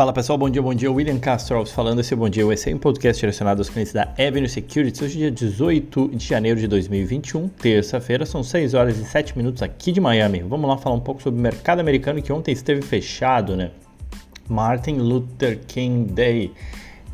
Fala 0.00 0.14
pessoal, 0.14 0.38
bom 0.38 0.48
dia, 0.48 0.62
bom 0.62 0.72
dia. 0.72 0.90
William 0.90 1.18
Castro 1.18 1.66
falando 1.66 2.00
esse 2.00 2.16
bom 2.16 2.26
dia. 2.26 2.50
Esse 2.50 2.70
é 2.70 2.74
um 2.74 2.78
podcast 2.78 3.20
direcionado 3.20 3.60
aos 3.60 3.68
clientes 3.68 3.92
da 3.92 4.04
Avenue 4.12 4.48
Securities. 4.48 5.02
Hoje, 5.02 5.18
dia 5.18 5.30
18 5.30 6.08
de 6.14 6.26
janeiro 6.26 6.58
de 6.58 6.66
2021, 6.66 7.48
terça-feira, 7.48 8.24
são 8.24 8.42
6 8.42 8.72
horas 8.72 8.96
e 8.96 9.04
7 9.04 9.36
minutos 9.36 9.62
aqui 9.62 9.92
de 9.92 10.00
Miami. 10.00 10.40
Vamos 10.40 10.70
lá 10.70 10.78
falar 10.78 10.96
um 10.96 11.00
pouco 11.00 11.20
sobre 11.20 11.38
o 11.38 11.42
mercado 11.42 11.80
americano 11.80 12.22
que 12.22 12.32
ontem 12.32 12.50
esteve 12.50 12.80
fechado, 12.80 13.54
né? 13.54 13.72
Martin 14.48 14.94
Luther 14.94 15.60
King 15.66 16.10
Day. 16.10 16.50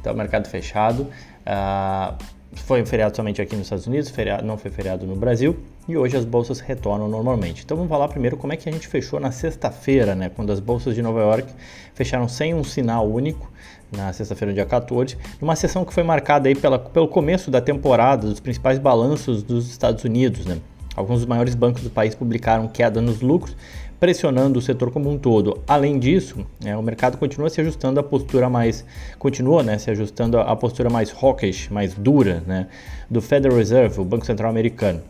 Então, 0.01 0.15
mercado 0.15 0.47
fechado. 0.47 1.09
Uh, 1.43 2.17
foi 2.55 2.81
um 2.81 2.87
feriado 2.87 3.17
somente 3.17 3.43
aqui 3.43 3.57
nos 3.57 3.67
Estados 3.67 3.89
Unidos, 3.89 4.11
feriado, 4.11 4.47
não 4.47 4.57
foi 4.57 4.71
feriado 4.71 5.05
no 5.05 5.17
Brasil 5.17 5.57
e 5.89 5.97
hoje 5.97 6.17
as 6.17 6.25
bolsas 6.25 6.61
retornam 6.61 7.09
normalmente. 7.09 7.63
Então 7.65 7.77
vamos 7.77 7.91
falar 7.91 8.09
primeiro 8.09 8.37
como 8.37 8.53
é 8.53 8.57
que 8.57 8.69
a 8.69 8.73
gente 8.73 8.89
fechou 8.89 9.21
na 9.21 9.31
sexta-feira, 9.31 10.15
né, 10.15 10.29
quando 10.29 10.53
as 10.53 10.61
bolsas 10.61 10.95
de 10.95 11.03
Nova 11.03 11.21
York 11.21 11.53
fecharam 11.95 12.29
sem 12.29 12.55
um 12.55 12.65
sinal 12.65 13.09
único 13.09 13.51
na 13.93 14.13
sexta-feira, 14.13 14.53
dia 14.53 14.67
14, 14.67 15.17
numa 15.41 15.55
sessão 15.55 15.85
que 15.85 15.95
foi 15.95 16.03
marcada 16.03 16.49
aí 16.49 16.55
pela, 16.55 16.79
pelo 16.79 17.07
começo 17.07 17.51
da 17.51 17.61
temporada 17.61 18.27
dos 18.27 18.41
principais 18.41 18.79
balanços 18.79 19.43
dos 19.43 19.71
Estados 19.71 20.03
Unidos. 20.03 20.45
Né? 20.45 20.59
Alguns 20.97 21.21
dos 21.21 21.27
maiores 21.27 21.55
bancos 21.55 21.83
do 21.83 21.91
país 21.91 22.15
publicaram 22.15 22.67
queda 22.67 23.01
nos 23.01 23.21
lucros, 23.21 23.57
pressionando 24.01 24.59
o 24.59 24.63
setor 24.63 24.91
como 24.91 25.11
um 25.11 25.17
todo. 25.17 25.63
Além 25.67 25.99
disso, 25.99 26.45
é, 26.65 26.77
o 26.77 26.83
mercado 26.83 27.17
continua 27.17 27.49
se 27.49 27.61
ajustando 27.61 28.01
à 28.01 28.03
postura 28.03 28.51
mais, 28.51 28.85
continua 29.19 29.63
né, 29.63 29.79
se 29.79 29.91
ajustando 29.91 30.39
à 30.39 30.55
postura 30.57 30.91
mais 30.91 31.15
hawkish, 31.23 31.69
mais 31.71 31.95
dura, 31.95 32.43
né, 32.47 32.67
do 33.09 33.23
Federal 33.23 33.57
Reserve, 33.57 34.01
o 34.01 34.05
Banco 34.05 34.27
Central 34.27 34.51
Americano. 34.51 35.01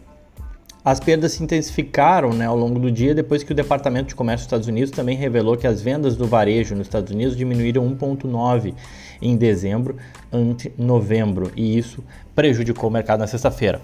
As 0.87 1.01
perdas 1.01 1.33
se 1.33 1.43
intensificaram 1.43 2.33
né, 2.33 2.47
ao 2.47 2.57
longo 2.57 2.79
do 2.79 2.93
dia 2.93 3.13
depois 3.13 3.43
que 3.43 3.51
o 3.51 3.55
Departamento 3.57 4.11
de 4.11 4.15
Comércio 4.15 4.45
dos 4.45 4.47
Estados 4.47 4.69
Unidos 4.69 4.93
também 4.93 5.17
revelou 5.17 5.57
que 5.57 5.67
as 5.67 5.83
vendas 5.83 6.17
do 6.17 6.29
varejo 6.29 6.77
nos 6.77 6.87
Estados 6.87 7.11
Unidos 7.11 7.37
diminuíram 7.37 7.85
1,9% 7.97 8.73
em 9.21 9.37
dezembro 9.37 9.97
ante 10.33 10.73
novembro, 10.79 11.51
e 11.57 11.77
isso 11.77 12.05
prejudicou 12.37 12.89
o 12.89 12.93
mercado 12.93 13.19
na 13.19 13.27
sexta-feira. 13.27 13.81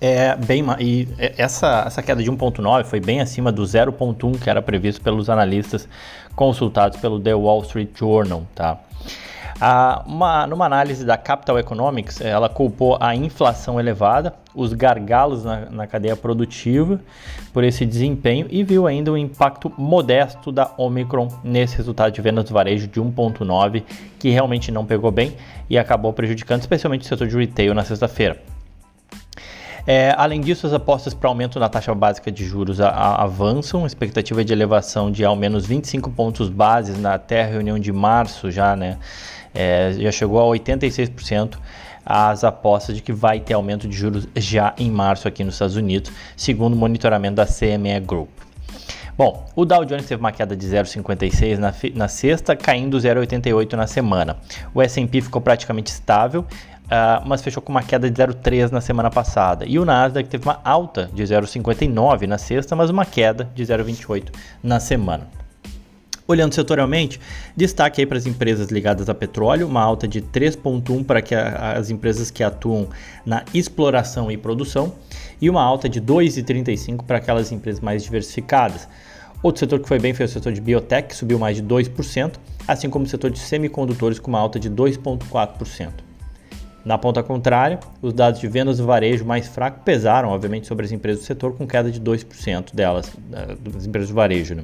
É 0.00 0.34
bem 0.34 0.64
e 0.80 1.06
essa, 1.36 1.84
essa 1.86 2.02
queda 2.02 2.22
de 2.22 2.32
1,9 2.32 2.84
foi 2.84 2.98
bem 2.98 3.20
acima 3.20 3.52
do 3.52 3.62
0,1 3.62 4.40
que 4.40 4.48
era 4.48 4.62
previsto 4.62 5.02
pelos 5.02 5.28
analistas 5.28 5.86
consultados 6.34 6.98
pelo 7.00 7.20
The 7.20 7.34
Wall 7.34 7.60
Street 7.64 7.90
Journal, 7.94 8.46
tá? 8.54 8.80
Uma, 10.06 10.46
numa 10.46 10.66
análise 10.66 11.04
da 11.04 11.16
Capital 11.16 11.58
Economics, 11.58 12.20
ela 12.20 12.48
culpou 12.48 12.96
a 13.00 13.14
inflação 13.14 13.78
elevada, 13.78 14.34
os 14.54 14.72
gargalos 14.72 15.44
na, 15.44 15.70
na, 15.70 15.86
cadeia 15.86 16.16
produtiva 16.16 17.00
por 17.52 17.64
esse 17.64 17.86
desempenho 17.86 18.46
e 18.50 18.62
viu 18.64 18.86
ainda 18.86 19.12
um 19.12 19.16
impacto 19.16 19.72
modesto 19.78 20.52
da 20.52 20.70
Omicron 20.76 21.28
nesse 21.42 21.76
resultado 21.76 22.12
de 22.12 22.20
vendas 22.20 22.44
do 22.44 22.52
varejo 22.52 22.86
de 22.86 23.00
1,9, 23.00 23.82
que 24.18 24.30
realmente 24.30 24.70
não 24.70 24.84
pegou 24.84 25.10
bem 25.10 25.36
e 25.70 25.78
acabou 25.78 26.12
prejudicando 26.12 26.60
especialmente 26.60 27.02
o 27.02 27.08
setor 27.08 27.28
de 27.28 27.36
retail 27.36 27.72
na 27.74 27.84
sexta-feira. 27.84 28.40
É, 29.84 30.14
além 30.16 30.40
disso, 30.40 30.66
as 30.66 30.72
apostas 30.72 31.12
para 31.12 31.28
aumento 31.28 31.58
na 31.58 31.68
taxa 31.68 31.92
básica 31.92 32.30
de 32.30 32.44
juros 32.44 32.80
a, 32.80 32.88
a, 32.88 33.22
avançam, 33.24 33.84
expectativa 33.84 34.44
de 34.44 34.52
elevação 34.52 35.10
de 35.10 35.24
ao 35.24 35.34
menos 35.34 35.66
25 35.66 36.10
pontos 36.10 36.48
bases 36.48 36.96
na 37.00 37.14
até 37.14 37.42
a 37.42 37.46
reunião 37.46 37.78
de 37.78 37.92
março 37.92 38.50
já, 38.50 38.76
né? 38.76 38.98
É, 39.54 39.92
já 39.98 40.12
chegou 40.12 40.40
a 40.40 40.56
86% 40.56 41.56
as 42.04 42.42
apostas 42.44 42.96
de 42.96 43.02
que 43.02 43.12
vai 43.12 43.38
ter 43.40 43.54
aumento 43.54 43.86
de 43.86 43.96
juros 43.96 44.26
já 44.36 44.74
em 44.76 44.90
março 44.90 45.28
aqui 45.28 45.44
nos 45.44 45.54
Estados 45.54 45.76
Unidos, 45.76 46.10
segundo 46.36 46.74
o 46.74 46.76
monitoramento 46.76 47.36
da 47.36 47.46
CME 47.46 48.00
Group. 48.00 48.28
Bom, 49.16 49.46
o 49.54 49.64
Dow 49.64 49.84
Jones 49.84 50.06
teve 50.06 50.20
uma 50.20 50.32
queda 50.32 50.56
de 50.56 50.66
0,56 50.66 51.58
na, 51.58 51.72
na 51.94 52.08
sexta, 52.08 52.56
caindo 52.56 52.96
0,88 52.96 53.74
na 53.74 53.86
semana. 53.86 54.38
O 54.74 54.80
S&P 54.80 55.20
ficou 55.20 55.40
praticamente 55.40 55.92
estável, 55.92 56.40
uh, 56.40 57.22
mas 57.26 57.42
fechou 57.42 57.62
com 57.62 57.70
uma 57.70 57.82
queda 57.82 58.10
de 58.10 58.22
0,3 58.22 58.70
na 58.70 58.80
semana 58.80 59.10
passada. 59.10 59.66
E 59.66 59.78
o 59.78 59.84
Nasdaq 59.84 60.28
teve 60.28 60.44
uma 60.44 60.60
alta 60.64 61.10
de 61.12 61.22
0,59 61.22 62.26
na 62.26 62.38
sexta, 62.38 62.74
mas 62.74 62.88
uma 62.88 63.04
queda 63.04 63.50
de 63.54 63.62
0,28 63.62 64.32
na 64.62 64.80
semana. 64.80 65.41
Olhando 66.32 66.54
setorialmente, 66.54 67.20
destaque 67.54 68.00
aí 68.00 68.06
para 68.06 68.16
as 68.16 68.24
empresas 68.24 68.70
ligadas 68.70 69.10
a 69.10 69.14
petróleo, 69.14 69.66
uma 69.66 69.82
alta 69.82 70.08
de 70.08 70.22
3,1 70.22 71.04
para 71.04 71.20
que 71.20 71.34
a, 71.34 71.72
as 71.72 71.90
empresas 71.90 72.30
que 72.30 72.42
atuam 72.42 72.88
na 73.26 73.44
exploração 73.52 74.30
e 74.30 74.38
produção, 74.38 74.94
e 75.42 75.50
uma 75.50 75.62
alta 75.62 75.90
de 75.90 76.00
2,35 76.00 77.04
para 77.04 77.18
aquelas 77.18 77.52
empresas 77.52 77.82
mais 77.82 78.02
diversificadas. 78.02 78.88
Outro 79.42 79.60
setor 79.60 79.80
que 79.80 79.86
foi 79.86 79.98
bem 79.98 80.14
foi 80.14 80.24
o 80.24 80.28
setor 80.28 80.54
de 80.54 80.60
biotech, 80.62 81.08
que 81.08 81.14
subiu 81.14 81.38
mais 81.38 81.58
de 81.58 81.62
2%, 81.62 82.36
assim 82.66 82.88
como 82.88 83.04
o 83.04 83.08
setor 83.08 83.30
de 83.30 83.38
semicondutores 83.38 84.18
com 84.18 84.30
uma 84.30 84.40
alta 84.40 84.58
de 84.58 84.70
2,4%. 84.70 85.90
Na 86.82 86.96
ponta 86.96 87.22
contrária, 87.22 87.78
os 88.00 88.14
dados 88.14 88.40
de 88.40 88.48
vendas 88.48 88.78
do 88.78 88.86
varejo 88.86 89.22
mais 89.22 89.46
fraco 89.48 89.80
pesaram, 89.84 90.30
obviamente, 90.30 90.66
sobre 90.66 90.86
as 90.86 90.92
empresas 90.92 91.24
do 91.24 91.26
setor, 91.26 91.54
com 91.54 91.66
queda 91.66 91.90
de 91.90 92.00
2% 92.00 92.74
delas, 92.74 93.12
das 93.60 93.84
empresas 93.84 94.08
do 94.08 94.14
varejo. 94.14 94.54
Né? 94.54 94.62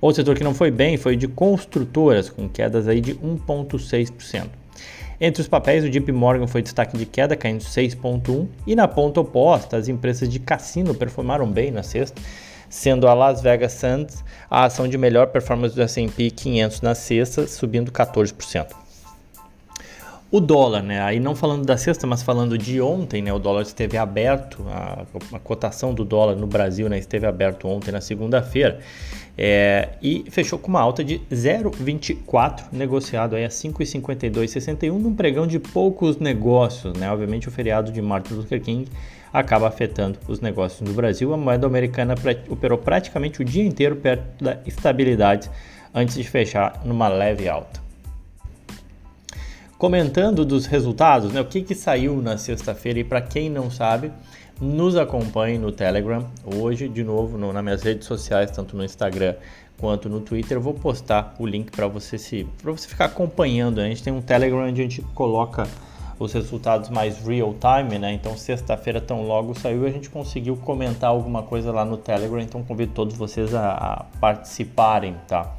Outro 0.00 0.22
setor 0.22 0.36
que 0.36 0.44
não 0.44 0.54
foi 0.54 0.70
bem 0.70 0.96
foi 0.96 1.14
de 1.14 1.28
construtoras, 1.28 2.30
com 2.30 2.48
quedas 2.48 2.88
aí 2.88 3.00
de 3.00 3.14
1,6%. 3.16 4.48
Entre 5.20 5.42
os 5.42 5.48
papéis, 5.48 5.84
o 5.84 5.90
JP 5.90 6.10
Morgan 6.12 6.46
foi 6.46 6.62
destaque 6.62 6.96
de 6.96 7.04
queda, 7.04 7.36
caindo 7.36 7.60
6,1%, 7.60 8.48
e 8.66 8.74
na 8.74 8.88
ponta 8.88 9.20
oposta, 9.20 9.76
as 9.76 9.88
empresas 9.88 10.26
de 10.28 10.38
cassino 10.38 10.94
performaram 10.94 11.46
bem 11.46 11.70
na 11.70 11.82
sexta, 11.82 12.20
sendo 12.70 13.06
a 13.06 13.12
Las 13.12 13.42
Vegas 13.42 13.72
Sands 13.72 14.24
a 14.48 14.64
ação 14.64 14.88
de 14.88 14.96
melhor 14.96 15.26
performance 15.26 15.74
do 15.74 15.82
S&P 15.82 16.30
500 16.30 16.80
na 16.80 16.94
sexta, 16.94 17.46
subindo 17.46 17.92
14%. 17.92 18.89
O 20.32 20.38
dólar, 20.38 20.80
né? 20.80 21.02
Aí 21.02 21.18
não 21.18 21.34
falando 21.34 21.66
da 21.66 21.76
sexta, 21.76 22.06
mas 22.06 22.22
falando 22.22 22.56
de 22.56 22.80
ontem, 22.80 23.20
né? 23.20 23.32
O 23.32 23.38
dólar 23.40 23.62
esteve 23.62 23.96
aberto, 23.96 24.64
a, 24.68 25.04
a 25.32 25.38
cotação 25.40 25.92
do 25.92 26.04
dólar 26.04 26.36
no 26.36 26.46
Brasil, 26.46 26.88
né? 26.88 27.00
Esteve 27.00 27.26
aberto 27.26 27.66
ontem 27.66 27.90
na 27.90 28.00
segunda-feira 28.00 28.78
é, 29.36 29.88
e 30.00 30.24
fechou 30.30 30.56
com 30.56 30.68
uma 30.68 30.80
alta 30.80 31.02
de 31.02 31.20
0,24, 31.32 32.66
negociado 32.70 33.34
aí 33.34 33.44
a 33.44 33.48
5,52,61 33.48 34.92
num 34.92 35.16
pregão 35.16 35.48
de 35.48 35.58
poucos 35.58 36.18
negócios, 36.18 36.96
né? 36.96 37.10
Obviamente 37.10 37.48
o 37.48 37.50
feriado 37.50 37.90
de 37.90 38.00
Martin 38.00 38.34
Luther 38.34 38.62
King 38.62 38.88
acaba 39.32 39.66
afetando 39.66 40.16
os 40.28 40.40
negócios 40.40 40.80
no 40.88 40.94
Brasil. 40.94 41.34
A 41.34 41.36
moeda 41.36 41.66
americana 41.66 42.14
operou 42.48 42.78
praticamente 42.78 43.42
o 43.42 43.44
dia 43.44 43.64
inteiro 43.64 43.96
perto 43.96 44.44
da 44.44 44.58
estabilidade 44.64 45.50
antes 45.92 46.14
de 46.14 46.22
fechar 46.22 46.82
numa 46.84 47.08
leve 47.08 47.48
alta 47.48 47.89
comentando 49.80 50.44
dos 50.44 50.66
resultados, 50.66 51.32
né? 51.32 51.40
O 51.40 51.44
que, 51.46 51.62
que 51.62 51.74
saiu 51.74 52.20
na 52.20 52.36
sexta-feira 52.36 52.98
e 52.98 53.04
para 53.04 53.22
quem 53.22 53.48
não 53.48 53.70
sabe, 53.70 54.12
nos 54.60 54.94
acompanhe 54.94 55.56
no 55.56 55.72
Telegram. 55.72 56.26
Hoje, 56.44 56.86
de 56.86 57.02
novo, 57.02 57.38
no, 57.38 57.50
nas 57.50 57.64
minhas 57.64 57.82
redes 57.82 58.06
sociais, 58.06 58.50
tanto 58.50 58.76
no 58.76 58.84
Instagram 58.84 59.36
quanto 59.78 60.06
no 60.10 60.20
Twitter, 60.20 60.58
eu 60.58 60.60
vou 60.60 60.74
postar 60.74 61.34
o 61.38 61.46
link 61.46 61.70
para 61.70 61.86
você 61.86 62.18
se 62.18 62.46
para 62.60 62.70
você 62.70 62.86
ficar 62.86 63.06
acompanhando. 63.06 63.80
A 63.80 63.88
gente 63.88 64.02
tem 64.02 64.12
um 64.12 64.20
Telegram 64.20 64.68
onde 64.68 64.82
a 64.82 64.84
gente 64.84 65.00
coloca 65.14 65.66
os 66.18 66.34
resultados 66.34 66.90
mais 66.90 67.16
real 67.26 67.54
time, 67.54 67.98
né? 67.98 68.12
Então, 68.12 68.36
sexta-feira 68.36 69.00
tão 69.00 69.22
logo 69.22 69.58
saiu, 69.58 69.86
a 69.86 69.90
gente 69.90 70.10
conseguiu 70.10 70.58
comentar 70.58 71.08
alguma 71.08 71.42
coisa 71.42 71.72
lá 71.72 71.86
no 71.86 71.96
Telegram, 71.96 72.42
então 72.42 72.62
convido 72.62 72.92
todos 72.92 73.16
vocês 73.16 73.54
a, 73.54 73.70
a 73.70 74.04
participarem, 74.20 75.16
tá? 75.26 75.56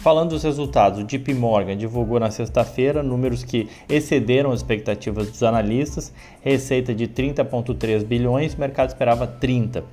Falando 0.00 0.30
dos 0.30 0.44
resultados, 0.44 0.98
o 0.98 1.04
JP 1.04 1.34
Morgan 1.34 1.76
divulgou 1.76 2.18
na 2.18 2.30
sexta-feira 2.30 3.02
números 3.02 3.44
que 3.44 3.68
excederam 3.86 4.50
as 4.50 4.60
expectativas 4.60 5.28
dos 5.28 5.42
analistas, 5.42 6.10
receita 6.40 6.94
de 6.94 7.06
30,3 7.06 8.02
bilhões, 8.02 8.54
mercado 8.54 8.88
esperava 8.88 9.26
30. 9.26 9.84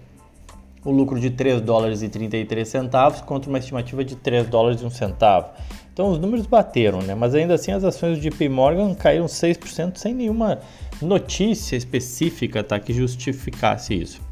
O 0.85 0.91
lucro 0.91 1.19
de 1.19 1.31
3 1.31 1.59
dólares 1.59 2.01
e 2.03 2.07
33 2.07 2.65
centavos 2.65 3.19
contra 3.19 3.49
uma 3.49 3.59
estimativa 3.59 4.01
de 4.05 4.15
3 4.15 4.47
dólares 4.47 4.81
e 4.81 4.85
1 4.85 4.89
centavo. 4.91 5.49
Então 5.91 6.09
os 6.09 6.17
números 6.17 6.45
bateram, 6.45 7.01
né? 7.01 7.13
Mas 7.13 7.35
ainda 7.35 7.55
assim 7.55 7.73
as 7.73 7.83
ações 7.83 8.17
do 8.17 8.21
JP 8.21 8.47
Morgan 8.47 8.95
caíram 8.95 9.25
6% 9.25 9.97
sem 9.97 10.13
nenhuma 10.13 10.59
notícia 11.01 11.75
específica 11.75 12.63
tá, 12.63 12.79
que 12.79 12.93
justificasse 12.93 13.93
isso. 13.93 14.26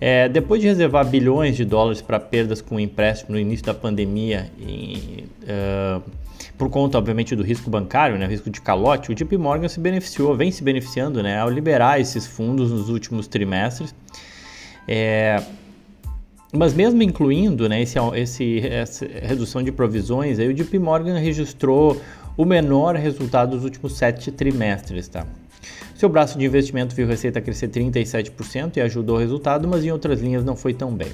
É, 0.00 0.28
depois 0.28 0.60
de 0.60 0.66
reservar 0.66 1.06
bilhões 1.06 1.56
de 1.56 1.64
dólares 1.64 2.02
para 2.02 2.20
perdas 2.20 2.60
com 2.60 2.78
empréstimo 2.78 3.32
no 3.32 3.40
início 3.40 3.64
da 3.64 3.72
pandemia, 3.72 4.50
em, 4.60 5.24
uh, 5.42 6.02
por 6.58 6.70
conta, 6.70 6.98
obviamente, 6.98 7.34
do 7.34 7.42
risco 7.42 7.70
bancário, 7.70 8.18
né, 8.18 8.26
risco 8.26 8.50
de 8.50 8.60
calote, 8.60 9.10
o 9.10 9.14
JP 9.14 9.36
Morgan 9.36 9.68
se 9.68 9.80
beneficiou, 9.80 10.34
vem 10.36 10.50
se 10.50 10.62
beneficiando 10.62 11.22
né, 11.22 11.38
ao 11.38 11.50
liberar 11.50 12.00
esses 12.00 12.26
fundos 12.26 12.70
nos 12.70 12.88
últimos 12.88 13.26
trimestres. 13.26 13.94
É, 14.88 15.42
mas 16.52 16.72
mesmo 16.72 17.02
incluindo 17.02 17.68
né, 17.68 17.82
esse, 17.82 17.98
esse, 18.14 18.60
essa 18.66 19.06
redução 19.06 19.62
de 19.62 19.72
provisões, 19.72 20.38
aí 20.38 20.48
o 20.48 20.54
JP 20.54 20.78
Morgan 20.78 21.18
registrou 21.18 22.00
o 22.36 22.44
menor 22.44 22.94
resultado 22.96 23.50
dos 23.50 23.64
últimos 23.64 23.96
sete 23.96 24.30
trimestres. 24.30 25.08
Tá? 25.08 25.26
Seu 25.96 26.10
braço 26.10 26.38
de 26.38 26.44
investimento 26.44 26.94
viu 26.94 27.06
receita 27.06 27.40
crescer 27.40 27.68
37% 27.68 28.76
e 28.76 28.82
ajudou 28.82 29.16
o 29.16 29.18
resultado, 29.18 29.66
mas 29.66 29.82
em 29.82 29.90
outras 29.90 30.20
linhas 30.20 30.44
não 30.44 30.54
foi 30.54 30.74
tão 30.74 30.94
bem. 30.94 31.08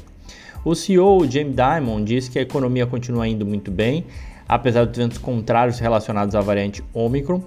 O 0.64 0.74
CEO 0.74 1.24
James 1.30 1.54
Dimon 1.54 2.02
disse 2.02 2.28
que 2.28 2.36
a 2.36 2.42
economia 2.42 2.84
continua 2.84 3.28
indo 3.28 3.46
muito 3.46 3.70
bem, 3.70 4.04
apesar 4.48 4.84
dos 4.84 4.96
ventos 4.96 5.18
contrários 5.18 5.78
relacionados 5.78 6.34
à 6.34 6.40
variante 6.40 6.82
Omicron, 6.92 7.40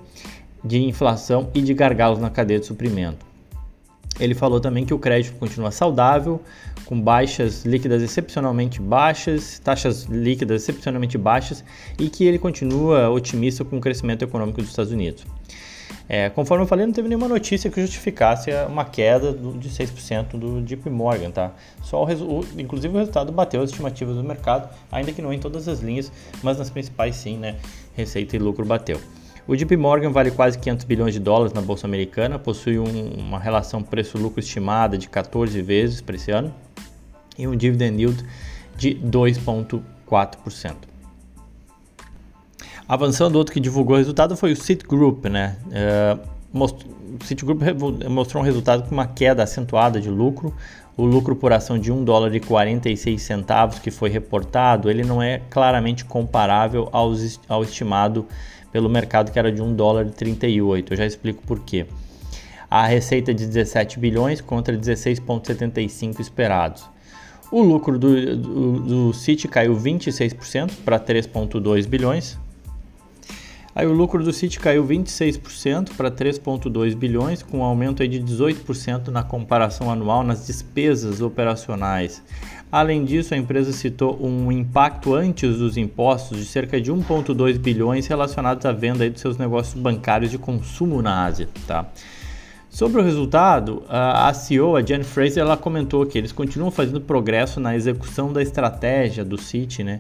de 0.64 0.82
inflação 0.82 1.50
e 1.54 1.62
de 1.62 1.74
gargalos 1.74 2.20
na 2.20 2.30
cadeia 2.30 2.62
de 2.62 2.68
suprimento. 2.68 3.26
Ele 4.18 4.34
falou 4.34 4.62
também 4.62 4.86
que 4.86 4.94
o 4.94 5.00
crédito 5.00 5.36
continua 5.36 5.72
saudável, 5.72 6.42
com 6.86 7.00
baixas 7.00 7.66
líquidas 7.66 8.02
excepcionalmente 8.02 8.80
baixas, 8.80 9.60
taxas 9.60 10.04
líquidas 10.06 10.62
excepcionalmente 10.62 11.18
baixas 11.18 11.66
e 12.00 12.10
que 12.10 12.24
ele 12.24 12.40
continua 12.40 13.10
otimista 13.10 13.66
com 13.66 13.78
o 13.78 13.82
crescimento 13.82 14.24
econômico 14.24 14.62
dos 14.62 14.70
Estados 14.70 14.94
Unidos. 14.94 15.26
É, 16.08 16.30
conforme 16.30 16.64
eu 16.64 16.68
falei, 16.68 16.86
não 16.86 16.94
teve 16.94 17.08
nenhuma 17.08 17.28
notícia 17.28 17.70
que 17.70 17.82
justificasse 17.82 18.52
uma 18.70 18.86
queda 18.86 19.34
do, 19.34 19.58
de 19.58 19.70
6% 19.70 20.38
do 20.38 20.62
JP 20.62 20.90
Morgan, 20.90 21.32
tá? 21.32 21.52
Só 21.82 22.04
o, 22.04 22.40
o, 22.40 22.46
inclusive 22.58 22.94
o 22.94 22.98
resultado 22.98 23.32
bateu 23.32 23.62
as 23.62 23.72
estimativas 23.72 24.16
do 24.16 24.24
mercado, 24.24 24.70
ainda 24.92 25.12
que 25.12 25.22
não 25.22 25.34
em 25.34 25.40
todas 25.40 25.68
as 25.68 25.80
linhas, 25.80 26.12
mas 26.44 26.60
nas 26.60 26.70
principais 26.70 27.16
sim, 27.16 27.38
né? 27.38 27.56
Receita 27.96 28.36
e 28.36 28.40
lucro 28.40 28.66
bateu. 28.66 29.00
O 29.48 29.56
JP 29.56 29.78
Morgan 29.78 30.12
vale 30.12 30.32
quase 30.32 30.58
500 30.58 30.86
bilhões 30.86 31.14
de 31.14 31.20
dólares 31.20 31.54
na 31.54 31.62
bolsa 31.62 31.88
americana, 31.88 32.38
possui 32.38 32.80
um, 32.80 33.10
uma 33.18 33.40
relação 33.40 33.82
preço-lucro 33.82 34.40
estimada 34.40 34.98
de 34.98 35.08
14 35.08 35.62
vezes 35.62 36.02
para 36.02 36.16
esse 36.16 36.32
ano 36.32 36.54
e 37.38 37.48
um 37.48 37.56
dividend 37.56 38.00
yield 38.00 38.26
de 38.76 38.96
2,4%. 38.96 40.95
Avançando, 42.88 43.36
outro 43.36 43.54
que 43.54 43.60
divulgou 43.60 43.96
o 43.96 43.98
resultado 43.98 44.38
foi 44.38 44.52
o 44.52 44.56
Citigroup, 44.56 45.26
né? 45.26 45.56
Uh, 45.68 46.20
most, 46.54 46.86
o 47.20 47.26
Citigroup 47.26 47.62
mostrou 48.10 48.44
um 48.44 48.46
resultado 48.46 48.84
com 48.84 48.92
uma 48.92 49.08
queda 49.08 49.44
acentuada 49.44 50.00
de 50.00 50.10
lucro. 50.10 50.54
O 50.96 51.04
lucro 51.04 51.36
por 51.36 51.52
ação 51.52 51.78
de 51.78 51.92
1 51.92 52.04
dólar 52.04 52.34
e 52.36 52.40
46 52.40 53.22
centavos 53.22 53.80
que 53.80 53.92
foi 53.92 54.10
reportado, 54.10 54.90
ele 54.90 55.04
não 55.04 55.22
é 55.22 55.42
claramente 55.50 56.06
comparável 56.06 56.88
aos, 56.92 57.40
ao 57.50 57.64
estimado 57.64 58.26
pelo 58.72 58.88
mercado 58.88 59.32
que 59.32 59.40
era 59.40 59.52
de 59.52 59.62
1 59.62 59.74
dólar 59.74 60.06
e 60.06 60.12
38. 60.12 60.94
Eu 60.94 60.98
já 60.98 61.06
explico 61.06 61.42
por 61.44 61.60
quê. 61.62 61.86
A 62.70 62.86
receita 62.86 63.34
de 63.34 63.46
17 63.46 64.00
bilhões 64.00 64.42
contra 64.42 64.78
16,75 64.78 66.20
esperados. 66.20 66.86
O 67.52 67.62
lucro 67.62 67.98
do, 67.98 68.38
do, 68.38 68.80
do 68.80 69.14
Citi 69.14 69.48
caiu 69.48 69.76
26% 69.76 70.72
para 70.84 71.00
3,2 71.00 71.88
bilhões. 71.88 72.38
Aí 73.76 73.86
o 73.86 73.92
lucro 73.92 74.24
do 74.24 74.32
Citi 74.32 74.58
caiu 74.58 74.88
26% 74.88 75.98
para 75.98 76.10
3,2 76.10 76.96
bilhões, 76.96 77.44
com 77.44 77.58
um 77.60 77.64
aumento 77.64 78.02
aí 78.02 78.08
de 78.08 78.22
18% 78.22 79.10
na 79.10 79.22
comparação 79.22 79.92
anual 79.92 80.24
nas 80.24 80.48
despesas 80.48 81.20
operacionais. 81.20 82.24
Além 82.72 83.04
disso, 83.04 83.34
a 83.34 83.38
empresa 83.38 83.74
citou 83.74 84.18
um 84.26 84.50
impacto 84.50 85.14
antes 85.14 85.58
dos 85.58 85.76
impostos 85.76 86.38
de 86.38 86.46
cerca 86.46 86.80
de 86.80 86.90
1,2 86.90 87.58
bilhões 87.58 88.08
relacionados 88.08 88.66
à 88.66 88.72
venda 88.72 89.10
de 89.10 89.20
seus 89.20 89.38
negócios 89.38 89.76
bancários 89.76 90.32
de 90.32 90.38
consumo 90.38 91.02
na 91.02 91.26
Ásia. 91.26 91.50
Tá? 91.68 91.86
Sobre 92.70 93.02
o 93.02 93.04
resultado, 93.04 93.84
a 93.90 94.34
CEO, 94.34 94.78
a 94.78 94.82
Jen 94.82 95.04
Fraser, 95.04 95.44
ela 95.44 95.58
comentou 95.58 96.06
que 96.06 96.18
eles 96.18 96.32
continuam 96.32 96.72
fazendo 96.72 97.02
progresso 97.02 97.60
na 97.60 97.76
execução 97.76 98.32
da 98.32 98.42
estratégia 98.42 99.26
do 99.26 99.38
Citi, 99.38 99.84
né? 99.84 100.00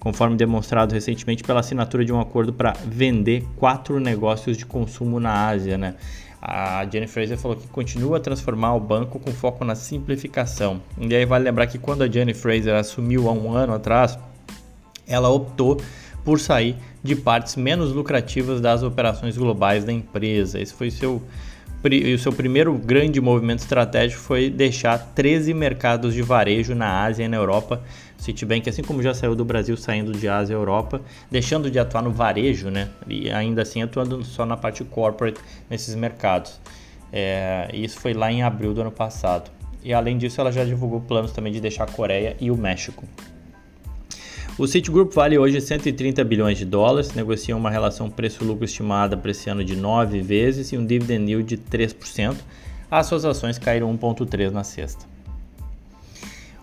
Conforme 0.00 0.34
demonstrado 0.34 0.94
recentemente 0.94 1.44
pela 1.44 1.60
assinatura 1.60 2.04
de 2.04 2.12
um 2.12 2.18
acordo 2.18 2.52
para 2.52 2.72
vender 2.86 3.44
quatro 3.56 4.00
negócios 4.00 4.56
de 4.56 4.64
consumo 4.64 5.20
na 5.20 5.46
Ásia. 5.46 5.76
Né? 5.76 5.94
A 6.40 6.86
Jenny 6.90 7.06
Fraser 7.06 7.36
falou 7.36 7.56
que 7.56 7.68
continua 7.68 8.16
a 8.16 8.20
transformar 8.20 8.74
o 8.74 8.80
banco 8.80 9.20
com 9.20 9.30
foco 9.30 9.62
na 9.62 9.74
simplificação. 9.74 10.80
E 10.98 11.14
aí 11.14 11.26
vale 11.26 11.44
lembrar 11.44 11.66
que 11.66 11.78
quando 11.78 12.02
a 12.02 12.08
Jenny 12.08 12.32
Fraser 12.32 12.74
assumiu 12.74 13.28
há 13.28 13.32
um 13.32 13.52
ano 13.52 13.74
atrás, 13.74 14.18
ela 15.06 15.28
optou 15.28 15.78
por 16.24 16.40
sair 16.40 16.76
de 17.02 17.14
partes 17.14 17.56
menos 17.56 17.92
lucrativas 17.92 18.60
das 18.60 18.82
operações 18.82 19.36
globais 19.36 19.84
da 19.84 19.92
empresa. 19.92 20.58
Esse 20.58 20.72
foi 20.72 20.90
seu 20.90 21.22
o 21.82 22.18
seu 22.18 22.32
primeiro 22.32 22.74
grande 22.74 23.20
movimento 23.20 23.60
estratégico 23.60 24.20
foi 24.20 24.50
deixar 24.50 24.98
13 24.98 25.54
mercados 25.54 26.12
de 26.12 26.20
varejo 26.20 26.74
na 26.74 27.04
Ásia 27.04 27.24
e 27.24 27.28
na 27.28 27.38
Europa. 27.38 27.82
Citibank, 28.18 28.68
assim 28.68 28.82
como 28.82 29.02
já 29.02 29.14
saiu 29.14 29.34
do 29.34 29.46
Brasil, 29.46 29.76
saindo 29.78 30.12
de 30.12 30.28
Ásia 30.28 30.52
e 30.52 30.56
Europa, 30.56 31.00
deixando 31.30 31.70
de 31.70 31.78
atuar 31.78 32.02
no 32.02 32.10
varejo, 32.10 32.68
né? 32.68 32.90
E 33.08 33.30
ainda 33.30 33.62
assim 33.62 33.80
atuando 33.80 34.22
só 34.24 34.44
na 34.44 34.58
parte 34.58 34.84
corporate 34.84 35.40
nesses 35.70 35.94
mercados. 35.94 36.60
É, 37.10 37.70
isso 37.72 37.98
foi 37.98 38.12
lá 38.12 38.30
em 38.30 38.42
abril 38.42 38.74
do 38.74 38.82
ano 38.82 38.92
passado. 38.92 39.50
E 39.82 39.94
além 39.94 40.18
disso, 40.18 40.38
ela 40.38 40.52
já 40.52 40.64
divulgou 40.64 41.00
planos 41.00 41.32
também 41.32 41.50
de 41.50 41.60
deixar 41.60 41.84
a 41.84 41.86
Coreia 41.86 42.36
e 42.38 42.50
o 42.50 42.56
México. 42.56 43.04
O 44.60 44.66
Citigroup 44.66 45.14
vale 45.14 45.38
hoje 45.38 45.58
130 45.58 46.22
bilhões 46.22 46.58
de 46.58 46.66
dólares, 46.66 47.14
negocia 47.14 47.56
uma 47.56 47.70
relação 47.70 48.10
preço-lucro 48.10 48.62
estimada 48.62 49.16
para 49.16 49.30
esse 49.30 49.48
ano 49.48 49.64
de 49.64 49.74
9 49.74 50.20
vezes 50.20 50.70
e 50.70 50.76
um 50.76 50.84
dividend 50.84 51.30
yield 51.30 51.56
de 51.56 51.56
3%. 51.56 52.36
As 52.90 53.06
suas 53.06 53.24
ações 53.24 53.56
caíram 53.56 53.90
1,3% 53.96 54.50
na 54.50 54.62
sexta. 54.62 55.06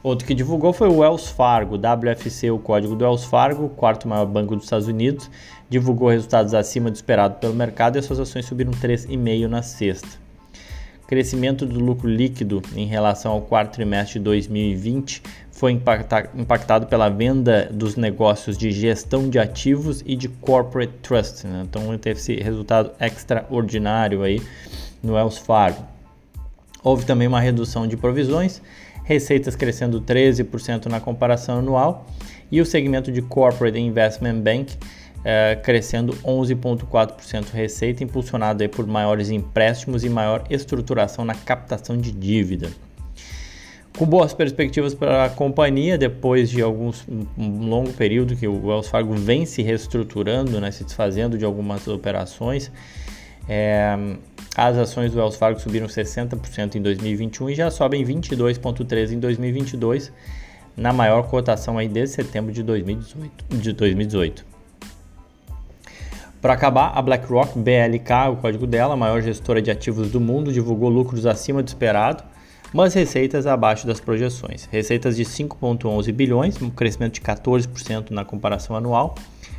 Outro 0.03 0.27
que 0.27 0.35
divulgou 0.35 0.73
foi 0.73 0.87
o 0.89 0.99
Wells 0.99 1.31
Fargo, 1.31 1.75
WFC, 1.75 2.51
o 2.51 2.59
código 2.59 2.95
do 2.95 3.03
Wells 3.03 3.25
Fargo, 3.25 3.67
quarto 3.69 4.07
maior 4.07 4.27
banco 4.27 4.55
dos 4.55 4.65
Estados 4.65 4.87
Unidos, 4.87 5.27
divulgou 5.67 6.09
resultados 6.09 6.53
acima 6.53 6.91
do 6.91 6.95
esperado 6.95 7.39
pelo 7.39 7.55
mercado 7.55 7.95
e 7.95 7.99
as 7.99 8.05
suas 8.05 8.19
ações 8.19 8.45
subiram 8.45 8.73
3,5% 8.73 9.47
na 9.47 9.63
sexta. 9.63 10.26
Crescimento 11.07 11.65
do 11.65 11.79
lucro 11.79 12.09
líquido 12.09 12.61
em 12.75 12.85
relação 12.85 13.31
ao 13.31 13.41
quarto 13.41 13.75
trimestre 13.75 14.19
de 14.19 14.25
2020 14.25 15.23
foi 15.49 15.71
impactado 15.71 16.85
pela 16.85 17.07
venda 17.07 17.69
dos 17.71 17.95
negócios 17.95 18.57
de 18.57 18.71
gestão 18.71 19.29
de 19.29 19.39
ativos 19.39 20.03
e 20.05 20.17
de 20.17 20.27
corporate 20.27 20.91
trust. 21.01 21.47
Né? 21.47 21.63
Então 21.67 21.97
teve 21.97 22.19
esse 22.19 22.35
resultado 22.35 22.91
extraordinário 22.99 24.21
aí 24.21 24.41
no 25.01 25.13
Wells 25.13 25.37
Fargo. 25.37 25.81
Houve 26.83 27.05
também 27.05 27.27
uma 27.27 27.39
redução 27.39 27.87
de 27.87 27.95
provisões, 27.95 28.61
receitas 29.05 29.55
crescendo 29.55 30.01
13% 30.01 30.87
na 30.87 30.99
comparação 30.99 31.59
anual 31.59 32.05
e 32.51 32.59
o 32.59 32.65
segmento 32.65 33.11
de 33.13 33.21
corporate 33.21 33.79
investment 33.79 34.41
bank 34.41 34.77
é, 35.29 35.57
crescendo 35.57 36.13
11,4% 36.23 37.51
receita, 37.51 38.01
impulsionado 38.01 38.63
aí 38.63 38.69
por 38.69 38.87
maiores 38.87 39.29
empréstimos 39.29 40.05
e 40.05 40.09
maior 40.09 40.45
estruturação 40.49 41.25
na 41.25 41.35
captação 41.35 41.97
de 41.97 42.13
dívida. 42.13 42.69
Com 43.97 44.05
boas 44.05 44.33
perspectivas 44.33 44.95
para 44.95 45.25
a 45.25 45.29
companhia, 45.29 45.97
depois 45.97 46.49
de 46.49 46.61
alguns, 46.61 47.05
um 47.37 47.67
longo 47.67 47.91
período 47.91 48.37
que 48.37 48.47
o 48.47 48.67
Wells 48.67 48.87
Fargo 48.87 49.13
vem 49.15 49.45
se 49.45 49.61
reestruturando, 49.61 50.61
né, 50.61 50.71
se 50.71 50.85
desfazendo 50.85 51.37
de 51.37 51.43
algumas 51.43 51.85
operações, 51.89 52.71
é, 53.49 53.97
as 54.55 54.77
ações 54.77 55.11
do 55.11 55.17
Wells 55.17 55.35
Fargo 55.35 55.59
subiram 55.59 55.87
60% 55.87 56.75
em 56.75 56.81
2021 56.81 57.49
e 57.49 57.55
já 57.55 57.69
sobem 57.69 58.01
22,3% 58.05 59.11
em 59.11 59.19
2022, 59.19 60.09
na 60.77 60.93
maior 60.93 61.23
cotação 61.23 61.77
aí 61.77 61.89
desde 61.89 62.15
setembro 62.15 62.53
de 62.53 62.63
2018. 62.63 63.57
De 63.57 63.73
2018. 63.73 64.56
Para 66.47 66.53
acabar, 66.53 66.93
a 66.95 67.01
BlackRock 67.01 67.59
BLK, 67.59 68.29
o 68.31 68.37
código 68.37 68.65
dela, 68.65 68.93
a 68.93 68.95
maior 68.95 69.21
gestora 69.21 69.61
de 69.61 69.69
ativos 69.69 70.09
do 70.09 70.21
mundo, 70.21 70.49
divulgou 70.49 70.87
lucros 70.87 71.25
acima 71.25 71.61
do 71.61 71.67
esperado, 71.67 72.23
mas 72.73 72.93
receitas 72.93 73.45
abaixo 73.45 73.85
das 73.85 73.99
projeções. 73.99 74.63
Receitas 74.71 75.17
de 75.17 75.25
5,11 75.25 76.09
bilhões, 76.13 76.61
um 76.61 76.69
crescimento 76.69 77.15
de 77.15 77.19
14% 77.19 78.11
na 78.11 78.23
comparação 78.23 78.77
anual, 78.77 79.15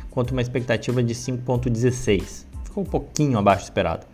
quanto 0.09 0.31
uma 0.31 0.41
expectativa 0.41 1.03
de 1.03 1.13
5,16. 1.13 2.47
Ficou 2.63 2.81
um 2.81 2.87
pouquinho 2.87 3.37
abaixo 3.37 3.61
do 3.61 3.65
esperado. 3.65 4.07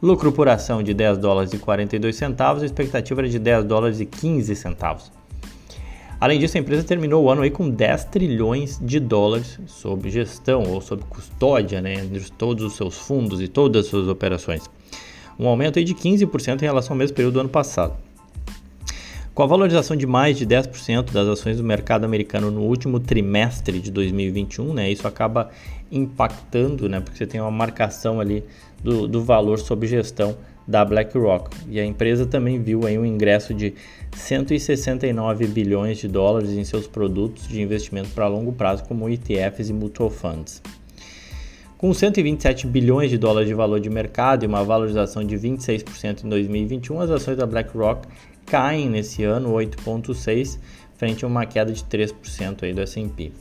Lucro 0.00 0.30
por 0.30 0.48
ação 0.48 0.84
de 0.84 0.94
10 0.94 1.18
dólares 1.18 1.52
e 1.52 1.58
42 1.58 2.14
centavos, 2.14 2.62
a 2.62 2.66
expectativa 2.66 3.22
era 3.22 3.28
de 3.28 3.40
10 3.40 3.64
dólares 3.64 3.98
e 3.98 4.06
15 4.06 4.54
centavos. 4.54 5.10
Além 6.20 6.38
disso, 6.38 6.58
a 6.58 6.60
empresa 6.60 6.84
terminou 6.84 7.24
o 7.24 7.30
ano 7.30 7.40
aí 7.40 7.50
com 7.50 7.70
10 7.70 8.04
trilhões 8.04 8.78
de 8.78 9.00
dólares 9.00 9.58
sob 9.66 10.10
gestão 10.10 10.64
ou 10.64 10.78
sob 10.82 11.02
custódia 11.08 11.80
né, 11.80 11.96
de 12.04 12.30
todos 12.30 12.62
os 12.62 12.74
seus 12.74 12.98
fundos 12.98 13.40
e 13.40 13.48
todas 13.48 13.86
as 13.86 13.90
suas 13.90 14.06
operações. 14.06 14.68
Um 15.38 15.48
aumento 15.48 15.78
aí 15.78 15.84
de 15.84 15.94
15% 15.94 16.60
em 16.60 16.66
relação 16.66 16.92
ao 16.92 16.98
mesmo 16.98 17.16
período 17.16 17.34
do 17.34 17.40
ano 17.40 17.48
passado. 17.48 17.96
Com 19.32 19.42
a 19.42 19.46
valorização 19.46 19.96
de 19.96 20.06
mais 20.06 20.36
de 20.36 20.44
10% 20.44 21.10
das 21.10 21.26
ações 21.26 21.56
do 21.56 21.64
mercado 21.64 22.04
americano 22.04 22.50
no 22.50 22.60
último 22.60 23.00
trimestre 23.00 23.80
de 23.80 23.90
2021, 23.90 24.74
né, 24.74 24.90
isso 24.90 25.08
acaba 25.08 25.48
impactando, 25.90 26.86
né, 26.86 27.00
porque 27.00 27.16
você 27.16 27.26
tem 27.26 27.40
uma 27.40 27.50
marcação 27.50 28.20
ali 28.20 28.44
do, 28.84 29.08
do 29.08 29.24
valor 29.24 29.58
sob 29.58 29.86
gestão 29.86 30.36
da 30.70 30.84
BlackRock. 30.84 31.50
E 31.68 31.80
a 31.80 31.84
empresa 31.84 32.24
também 32.24 32.62
viu 32.62 32.86
aí 32.86 32.96
um 32.96 33.04
ingresso 33.04 33.52
de 33.52 33.74
169 34.12 35.46
bilhões 35.48 35.98
de 35.98 36.06
dólares 36.06 36.50
em 36.50 36.62
seus 36.62 36.86
produtos 36.86 37.48
de 37.48 37.60
investimento 37.60 38.10
para 38.10 38.28
longo 38.28 38.52
prazo, 38.52 38.84
como 38.84 39.08
ETFs 39.08 39.68
e 39.68 39.72
mutual 39.72 40.10
funds. 40.10 40.62
Com 41.76 41.92
127 41.92 42.66
bilhões 42.66 43.10
de 43.10 43.18
dólares 43.18 43.48
de 43.48 43.54
valor 43.54 43.80
de 43.80 43.90
mercado 43.90 44.44
e 44.44 44.46
uma 44.46 44.62
valorização 44.62 45.24
de 45.24 45.36
26% 45.36 46.24
em 46.24 46.28
2021, 46.28 47.00
as 47.00 47.10
ações 47.10 47.36
da 47.36 47.46
BlackRock 47.46 48.06
caem 48.46 48.88
nesse 48.88 49.24
ano 49.24 49.52
8,6% 49.52 50.58
frente 50.96 51.24
a 51.24 51.28
uma 51.28 51.46
queda 51.46 51.72
de 51.72 51.82
3% 51.82 52.62
aí 52.62 52.74
do 52.74 52.82
S&P. 52.82 53.32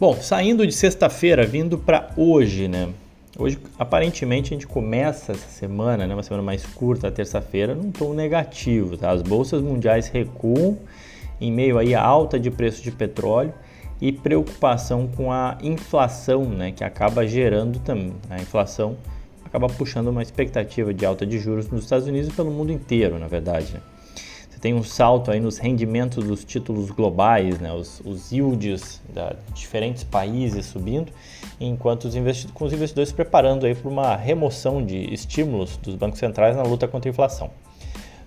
Bom, 0.00 0.20
saindo 0.20 0.66
de 0.66 0.72
sexta-feira, 0.72 1.46
vindo 1.46 1.78
para 1.78 2.10
hoje, 2.16 2.66
né? 2.66 2.88
Hoje, 3.38 3.58
aparentemente, 3.78 4.52
a 4.52 4.54
gente 4.54 4.66
começa 4.66 5.32
essa 5.32 5.48
semana, 5.48 6.06
né, 6.06 6.14
uma 6.14 6.22
semana 6.22 6.42
mais 6.42 6.66
curta, 6.66 7.10
terça-feira, 7.10 7.74
num 7.74 7.90
tom 7.90 8.12
negativo. 8.12 8.96
Tá? 8.98 9.10
As 9.10 9.22
bolsas 9.22 9.62
mundiais 9.62 10.08
recuam 10.08 10.78
em 11.40 11.50
meio 11.50 11.78
aí 11.78 11.94
à 11.94 12.02
alta 12.02 12.38
de 12.38 12.50
preço 12.50 12.82
de 12.82 12.90
petróleo 12.90 13.54
e 14.00 14.12
preocupação 14.12 15.08
com 15.08 15.32
a 15.32 15.56
inflação, 15.62 16.44
né, 16.44 16.72
que 16.72 16.84
acaba 16.84 17.26
gerando 17.26 17.78
também. 17.78 18.12
A 18.28 18.36
inflação 18.36 18.98
acaba 19.44 19.66
puxando 19.66 20.08
uma 20.08 20.22
expectativa 20.22 20.92
de 20.92 21.06
alta 21.06 21.24
de 21.24 21.38
juros 21.38 21.70
nos 21.70 21.84
Estados 21.84 22.06
Unidos 22.06 22.28
e 22.28 22.32
pelo 22.32 22.50
mundo 22.50 22.70
inteiro, 22.70 23.18
na 23.18 23.28
verdade. 23.28 23.72
Né? 23.72 23.80
Tem 24.62 24.72
um 24.72 24.84
salto 24.84 25.32
aí 25.32 25.40
nos 25.40 25.58
rendimentos 25.58 26.24
dos 26.24 26.44
títulos 26.44 26.88
globais, 26.88 27.58
né, 27.58 27.72
os, 27.72 28.00
os 28.04 28.30
yields 28.30 29.02
de 29.08 29.36
diferentes 29.52 30.04
países 30.04 30.66
subindo 30.66 31.10
enquanto 31.60 32.04
os 32.04 32.14
investidores, 32.14 32.56
com 32.56 32.64
os 32.66 32.72
investidores 32.72 33.08
se 33.08 33.14
preparando 33.14 33.66
aí 33.66 33.74
para 33.74 33.90
uma 33.90 34.14
remoção 34.14 34.80
de 34.80 35.12
estímulos 35.12 35.76
dos 35.78 35.96
bancos 35.96 36.20
centrais 36.20 36.56
na 36.56 36.62
luta 36.62 36.86
contra 36.86 37.08
a 37.08 37.10
inflação. 37.10 37.50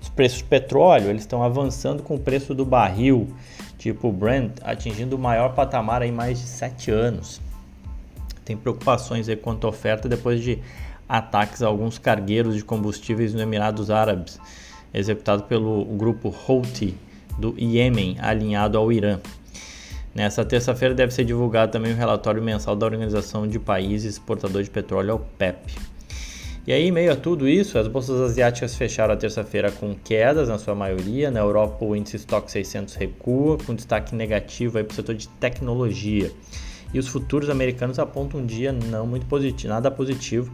Os 0.01 0.10
preços 0.10 0.42
do 0.42 0.50
petróleo 0.50 1.10
eles 1.10 1.22
estão 1.22 1.42
avançando 1.42 2.04
com 2.04 2.15
o 2.15 2.20
preço 2.20 2.54
do 2.54 2.65
barril, 2.65 3.34
tipo 3.77 4.12
Brent, 4.12 4.58
atingindo 4.62 5.15
o 5.15 5.20
maior 5.20 5.56
patamar 5.56 6.01
em 6.01 6.12
mais 6.12 6.38
de 6.38 6.48
sete 6.48 6.92
anos. 6.92 7.39
Tem 8.44 8.58
preocupações 8.58 9.30
aí 9.30 9.38
quanto 9.38 9.65
à 9.68 9.70
oferta 9.70 10.10
depois 10.10 10.44
de 10.44 10.60
ataques 11.08 11.63
a 11.63 11.68
alguns 11.68 11.98
cargueiros 11.98 12.56
de 12.56 12.63
combustíveis 12.65 13.34
no 13.34 13.39
Emirados 13.39 13.89
Árabes, 13.89 14.38
executado 14.99 15.43
pelo 15.43 15.85
grupo 15.85 16.33
Houthi 16.47 16.95
do 17.37 17.53
Iêmen, 17.57 18.17
alinhado 18.19 18.77
ao 18.77 18.91
Irã. 18.91 19.19
Nessa 20.13 20.45
terça-feira 20.45 20.95
deve 20.95 21.13
ser 21.13 21.25
divulgado 21.25 21.73
também 21.73 21.91
o 21.91 21.95
relatório 21.95 22.41
mensal 22.41 22.75
da 22.75 22.85
Organização 22.85 23.45
de 23.45 23.59
Países 23.59 24.13
Exportadores 24.13 24.67
de 24.67 24.71
Petróleo, 24.71 25.15
OPEP. 25.15 25.75
E 26.65 26.73
aí, 26.73 26.87
em 26.87 26.91
meio 26.91 27.11
a 27.11 27.15
tudo 27.15 27.47
isso, 27.47 27.77
as 27.77 27.87
bolsas 27.87 28.19
asiáticas 28.21 28.75
fecharam 28.75 29.13
a 29.13 29.17
terça-feira 29.17 29.71
com 29.71 29.93
quedas 29.93 30.49
na 30.49 30.57
sua 30.57 30.73
maioria. 30.73 31.29
Na 31.29 31.41
Europa, 31.41 31.85
o 31.85 31.95
índice 31.95 32.15
Stock 32.15 32.49
600 32.49 32.95
recua, 32.95 33.57
com 33.57 33.75
destaque 33.75 34.15
negativo 34.15 34.83
para 34.83 34.91
o 34.91 34.95
setor 34.95 35.13
de 35.13 35.27
tecnologia. 35.27 36.31
E 36.91 36.97
os 36.97 37.07
futuros 37.07 37.49
americanos 37.51 37.99
apontam 37.99 38.39
um 38.39 38.45
dia 38.45 38.71
não 38.71 39.05
muito 39.05 39.27
positivo, 39.27 39.71
nada 39.71 39.91
positivo. 39.91 40.51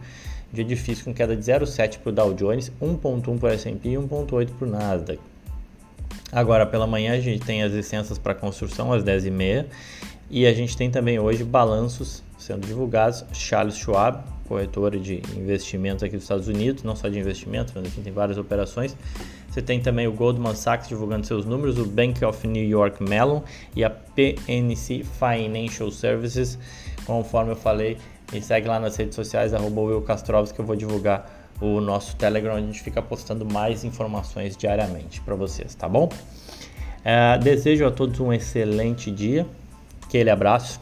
Dia 0.52 0.64
difícil 0.64 1.04
com 1.04 1.14
queda 1.14 1.34
de 1.34 1.42
0,7 1.42 1.98
para 1.98 2.10
o 2.10 2.12
Dow 2.12 2.34
Jones, 2.34 2.70
1,1 2.80 3.38
para 3.38 3.48
o 3.48 3.52
S&P 3.52 3.88
e 3.88 3.94
1,8 3.94 4.50
para 4.58 4.68
o 4.68 4.70
Nasdaq. 4.70 5.20
Agora 6.30 6.66
pela 6.66 6.86
manhã 6.86 7.14
a 7.14 7.20
gente 7.20 7.44
tem 7.44 7.62
as 7.62 7.72
licenças 7.72 8.18
para 8.18 8.34
construção 8.34 8.92
às 8.92 9.02
10h30 9.02 9.66
e 10.30 10.46
a 10.46 10.52
gente 10.52 10.76
tem 10.76 10.90
também 10.90 11.18
hoje 11.18 11.42
balanços 11.44 12.22
sendo 12.38 12.66
divulgados. 12.66 13.24
Charles 13.32 13.76
Schwab, 13.76 14.22
corretora 14.46 14.98
de 14.98 15.22
investimentos 15.36 16.02
aqui 16.02 16.16
dos 16.16 16.24
Estados 16.24 16.48
Unidos, 16.48 16.82
não 16.82 16.96
só 16.96 17.08
de 17.08 17.18
investimentos, 17.18 17.72
mas 17.74 17.86
aqui 17.86 18.00
tem 18.00 18.12
várias 18.12 18.36
operações. 18.36 18.96
Você 19.48 19.62
tem 19.62 19.80
também 19.80 20.06
o 20.06 20.12
Goldman 20.12 20.54
Sachs 20.54 20.88
divulgando 20.88 21.26
seus 21.26 21.44
números, 21.44 21.78
o 21.78 21.86
Bank 21.86 22.24
of 22.24 22.46
New 22.46 22.64
York 22.64 23.02
Mellon 23.02 23.42
e 23.76 23.84
a 23.84 23.90
PNC 23.90 25.04
Financial 25.04 25.90
Services. 25.90 26.58
Conforme 27.04 27.52
eu 27.52 27.56
falei, 27.56 27.98
me 28.32 28.40
segue 28.40 28.68
lá 28.68 28.80
nas 28.80 28.96
redes 28.96 29.14
sociais, 29.14 29.52
arroba 29.52 29.80
Will 29.80 30.02
que 30.02 30.60
eu 30.60 30.64
vou 30.64 30.76
divulgar 30.76 31.50
o 31.60 31.80
nosso 31.80 32.16
Telegram, 32.16 32.54
onde 32.54 32.64
a 32.64 32.66
gente 32.66 32.82
fica 32.82 33.00
postando 33.00 33.44
mais 33.44 33.84
informações 33.84 34.56
diariamente 34.56 35.20
para 35.20 35.34
vocês, 35.34 35.74
tá 35.74 35.88
bom? 35.88 36.08
É, 37.04 37.38
desejo 37.38 37.86
a 37.86 37.90
todos 37.90 38.18
um 38.20 38.32
excelente 38.32 39.10
dia, 39.10 39.46
aquele 40.04 40.30
abraço, 40.30 40.80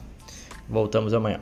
voltamos 0.69 1.13
amanhã. 1.13 1.41